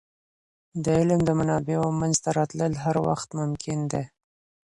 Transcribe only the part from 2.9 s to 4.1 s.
وخت ممکن دی.